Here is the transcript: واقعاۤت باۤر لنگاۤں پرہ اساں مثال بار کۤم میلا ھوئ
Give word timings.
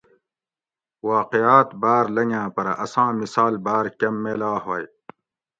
واقعاۤت 1.09 1.69
باۤر 1.81 2.05
لنگاۤں 2.15 2.47
پرہ 2.55 2.73
اساں 2.85 3.09
مثال 3.21 3.53
بار 3.65 3.85
کۤم 3.99 4.15
میلا 4.23 4.53
ھوئ 4.63 4.83